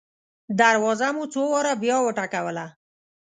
دروازه 0.59 1.07
مو 1.15 1.23
څو 1.33 1.41
واره 1.51 1.73
بیا 1.83 1.97
وټکوله. 2.01 2.65